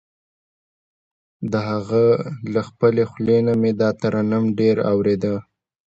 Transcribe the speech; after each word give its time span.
د 1.51 1.53
هغه 1.69 2.03
له 2.53 2.61
خپلې 2.69 3.03
خولې 3.11 3.37
نه 3.47 3.53
مې 3.61 3.71
دا 3.81 3.89
ترنم 4.01 4.43
ډېر 4.59 4.75
اورېده. 4.91 5.35